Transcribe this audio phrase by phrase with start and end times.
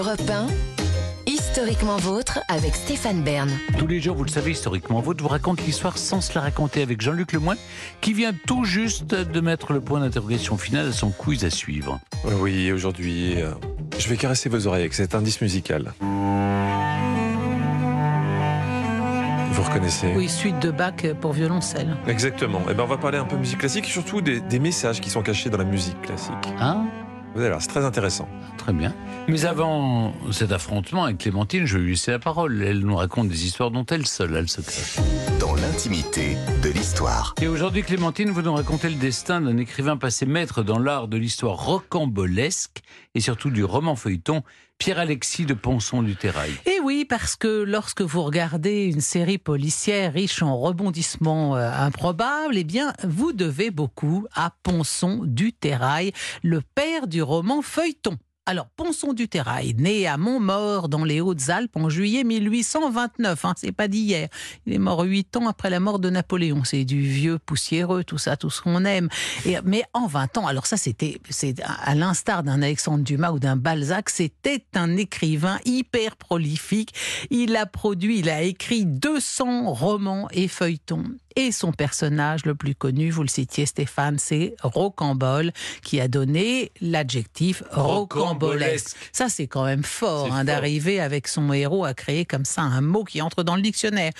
[0.00, 0.46] Europe 1,
[1.30, 3.50] Historiquement vôtre avec Stéphane Bern.
[3.76, 6.80] Tous les jours, vous le savez, historiquement vôtre vous raconte l'histoire sans se la raconter
[6.80, 7.58] avec Jean-Luc Lemoyne,
[8.00, 12.00] qui vient tout juste de mettre le point d'interrogation final à son quiz à suivre.
[12.24, 13.50] Oui, aujourd'hui, euh,
[13.98, 15.92] je vais caresser vos oreilles avec cet indice musical.
[19.52, 20.14] Vous reconnaissez?
[20.16, 21.94] Oui, suite de Bach pour violoncelle.
[22.06, 22.62] Exactement.
[22.70, 25.10] Et ben, on va parler un peu musique classique et surtout des, des messages qui
[25.10, 26.32] sont cachés dans la musique classique.
[26.58, 26.86] Hein
[27.34, 28.28] Vous allez voir, c'est très intéressant.
[28.58, 28.92] Très bien.
[29.28, 32.60] Mais avant cet affrontement avec Clémentine, je vais lui laisser la parole.
[32.62, 34.82] Elle nous raconte des histoires dont elle seule a le secret.
[35.38, 37.34] dans l'intimité de l'histoire.
[37.40, 41.16] Et aujourd'hui, Clémentine, vous nous racontez le destin d'un écrivain passé maître dans l'art de
[41.16, 42.80] l'histoire rocambolesque
[43.14, 44.42] et surtout du roman feuilleton,
[44.80, 46.52] Pierre-Alexis de Ponson du Terrail.
[46.64, 52.56] Et oui, parce que lorsque vous regardez une série policière riche en rebondissements euh, improbables,
[52.56, 56.12] eh bien, vous devez beaucoup à Ponson du Terrail,
[56.42, 58.16] le père du roman feuilleton.
[58.50, 63.70] Alors, Ponson du Terrail, né à Montmort dans les Hautes-Alpes en juillet 1829, hein, c'est
[63.70, 64.28] pas d'hier.
[64.66, 66.64] Il est mort huit ans après la mort de Napoléon.
[66.64, 69.08] C'est du vieux poussiéreux, tout ça, tout ce qu'on aime.
[69.62, 73.54] Mais en 20 ans, alors ça c'était, c'est à l'instar d'un Alexandre Dumas ou d'un
[73.54, 76.92] Balzac, c'était un écrivain hyper prolifique.
[77.30, 81.04] Il a produit, il a écrit 200 romans et feuilletons.
[81.36, 86.72] Et son personnage le plus connu, vous le citiez Stéphane, c'est Rocambole, qui a donné
[86.80, 88.96] l'adjectif rocambolesque.
[89.12, 90.44] Ça, c'est quand même fort, hein, fort.
[90.44, 94.12] d'arriver avec son héros à créer comme ça un mot qui entre dans le dictionnaire.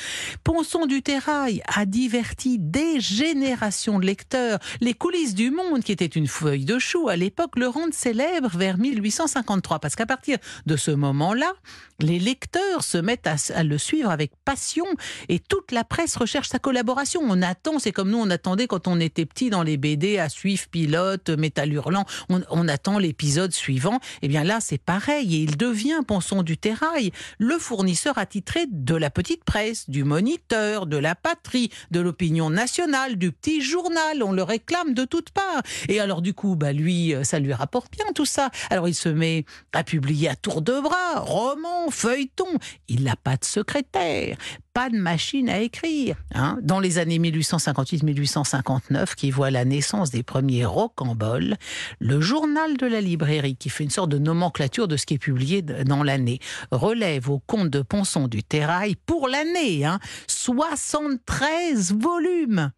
[0.44, 4.58] Ponson du Terrail a diverti des générations de lecteurs.
[4.80, 8.50] Les coulisses du monde, qui était une feuille de chou à l'époque, le rendent célèbre
[8.56, 9.80] vers 1853.
[9.80, 11.52] Parce qu'à partir de ce moment-là,
[11.98, 14.86] les lecteurs se mettent à, à le suivre avec passion
[15.28, 16.99] et toute la presse recherche sa collaboration.
[17.18, 20.28] On attend, c'est comme nous, on attendait quand on était petit dans les BD à
[20.28, 24.00] suivre Pilote, Métal Hurlant, on, attend l'épisode suivant.
[24.20, 28.94] Et bien là, c'est pareil et il devient Ponson du Terrail, le fournisseur attitré de
[28.94, 34.22] la petite presse, du Moniteur, de la Patrie, de l'opinion nationale, du petit journal.
[34.22, 35.62] On le réclame de toutes parts.
[35.88, 38.50] Et alors du coup, bah lui, euh, ça lui rapporte bien tout ça.
[38.68, 42.58] Alors il se met à publier à tour de bras, romans, feuilletons.
[42.88, 44.36] Il n'a pas de secrétaire,
[44.72, 46.16] pas de machine à écrire.
[46.34, 46.58] hein.
[46.62, 51.56] Dans les années 1858-1859, qui voit la naissance des premiers rocamboles,
[51.98, 55.18] le journal de la librairie, qui fait une sorte de nomenclature de ce qui est
[55.18, 56.38] publié dans l'année,
[56.70, 59.98] relève au compte de Ponson du Terrail pour l'année hein,
[60.28, 62.70] 73 volumes.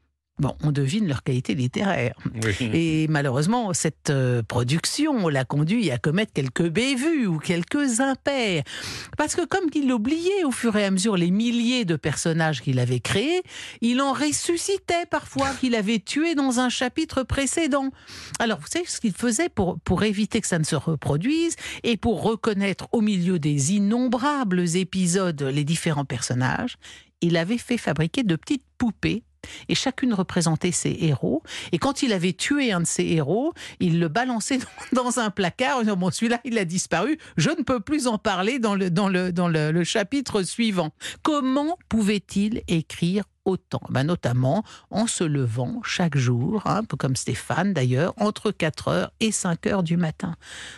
[0.42, 2.16] Bon, on devine leur qualité littéraire.
[2.60, 8.64] Et malheureusement, cette euh, production l'a conduit à commettre quelques bévues ou quelques impairs.
[9.16, 12.80] Parce que comme il oubliait au fur et à mesure les milliers de personnages qu'il
[12.80, 13.41] avait créés,
[13.82, 17.91] il en ressuscitait parfois qu'il avait tués dans un chapitre précédent.
[18.41, 21.54] Alors, vous savez ce qu'il faisait pour, pour éviter que ça ne se reproduise
[21.84, 26.78] et pour reconnaître au milieu des innombrables épisodes les différents personnages?
[27.20, 29.22] Il avait fait fabriquer de petites poupées
[29.69, 31.42] et chacune représentait ses héros.
[31.72, 34.58] Et quand il avait tué un de ses héros, il le balançait
[34.92, 38.58] dans, un placard en Bon, celui-là, il a disparu, je ne peux plus en parler
[38.58, 40.91] dans le, dans le, dans le, chapitre suivant.
[41.22, 43.82] Comment pouvait-il écrire autant?
[43.91, 48.88] Ben, Notamment en se levant chaque jour, hein, un peu comme Stéphane d'ailleurs, entre 4
[48.88, 50.36] heures et 5 heures du matin.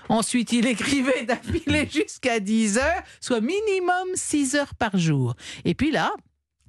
[0.08, 5.36] Ensuite, il écrivait d'affilée jusqu'à 10 heures, soit minimum 6 heures par jour.
[5.64, 6.12] Et puis là,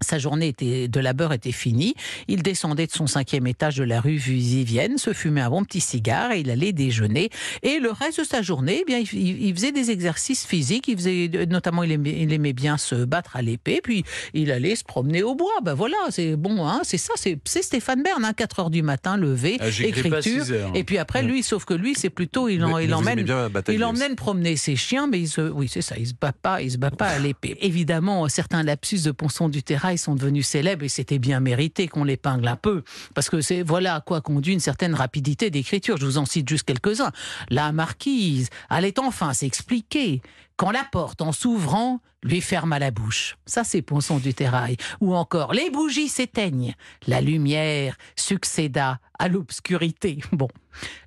[0.06, 1.96] sa journée était, de labeur était finie.
[2.28, 5.82] Il descendait de son cinquième étage de la rue Vivienne, se fumait un bon petit
[5.82, 7.30] cigare et il allait déjeuner.
[7.64, 10.88] Et le reste de sa journée, eh bien, il, il faisait des exercices physiques.
[10.88, 13.82] Il faisait, notamment, il aimait, il aimait bien se battre à l'épée.
[13.84, 15.52] Puis il allait se promener au bois.
[15.64, 19.18] Ben voilà, c'est bon, hein, c'est ça, c'est Stéphane Bern, hein, 4 heures du matin,
[19.18, 20.52] levé, Ah, écriture.
[20.52, 20.72] heures.
[20.76, 23.26] Et puis après, lui, sauf que lui, c'est plutôt, il, en, Mais- il emmène
[23.70, 26.62] il emmène promener ses chiens, mais il se, oui, c'est ça, il se bat pas,
[26.62, 27.58] il se bat pas à l'épée.
[27.62, 32.04] Évidemment, certains lapsus de Ponson du Terrail sont devenus célèbres et c'était bien mérité qu'on
[32.04, 32.84] l'épingle un peu,
[33.14, 35.98] parce que c'est voilà à quoi conduit une certaine rapidité d'écriture.
[35.98, 37.12] Je vous en cite juste quelques-uns.
[37.50, 40.22] La marquise allait enfin s'expliquer
[40.58, 43.36] quand la porte, en s'ouvrant, lui ferma la bouche.
[43.46, 44.78] Ça, c'est Ponson du Terrail.
[45.02, 46.76] Ou encore, les bougies s'éteignent.
[47.08, 50.20] La lumière succéda à l'obscurité.
[50.32, 50.48] Bon.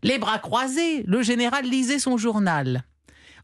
[0.02, 2.84] Les bras croisés, le général lisait son journal.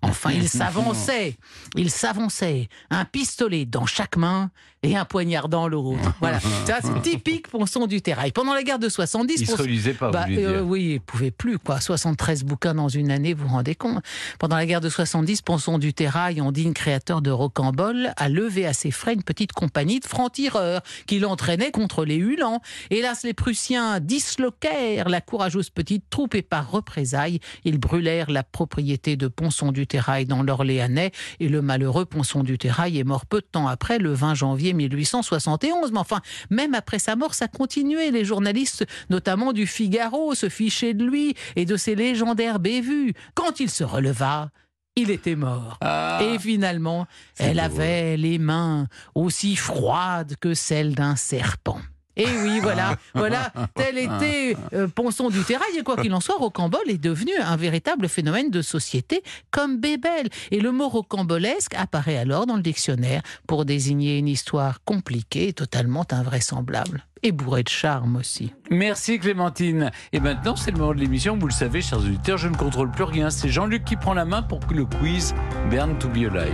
[0.04, 1.36] Enfin, il s'avançait,
[1.76, 4.50] il s'avançait, un pistolet dans chaque main
[4.82, 6.12] et un poignard dans l'autre.
[6.20, 8.32] Voilà, ça c'est typique Ponson du Terrail.
[8.32, 11.00] Pendant la guerre de 70, Il se Ponson- relisait pas, bah, vous euh, oui, il
[11.00, 11.80] pouvait plus quoi.
[11.80, 14.02] 73 bouquins dans une année, vous vous rendez compte
[14.38, 18.66] Pendant la guerre de 70, Ponson du Terrail, en digne créateur de Rocambole, a levé
[18.66, 22.60] à ses frais une petite compagnie de francs-tireurs qui l'entraînait contre les Hulans.
[22.90, 29.16] Hélas, les Prussiens disloquèrent la courageuse petite troupe et par représailles, ils brûlèrent la propriété
[29.16, 33.26] de Ponson du Terrail Terrail dans l'Orléanais et le malheureux Ponson du Terrail est mort
[33.26, 35.92] peu de temps après, le 20 janvier 1871.
[35.92, 36.20] Mais enfin,
[36.50, 38.10] même après sa mort, ça continuait.
[38.10, 43.14] Les journalistes, notamment du Figaro, se fichaient de lui et de ses légendaires bévues.
[43.36, 44.50] Quand il se releva,
[44.96, 45.78] il était mort.
[45.80, 47.06] Ah, Et finalement,
[47.38, 51.78] elle avait les mains aussi froides que celles d'un serpent.
[52.16, 55.76] Et oui, voilà, voilà, tel était euh, Ponson du Terrail.
[55.78, 60.28] Et quoi qu'il en soit, Rocambole est devenu un véritable phénomène de société comme Bébel.
[60.50, 65.52] Et le mot rocambolesque apparaît alors dans le dictionnaire pour désigner une histoire compliquée et
[65.52, 67.04] totalement invraisemblable.
[67.22, 68.52] Et bourrée de charme aussi.
[68.70, 69.90] Merci Clémentine.
[70.12, 71.38] Et maintenant, c'est le moment de l'émission.
[71.38, 73.30] Vous le savez, chers auditeurs, je ne contrôle plus rien.
[73.30, 75.34] C'est Jean-Luc qui prend la main pour que le quiz
[75.70, 76.52] Bern to be alive.